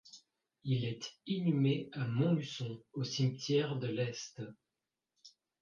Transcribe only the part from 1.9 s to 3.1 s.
à Montluçon, au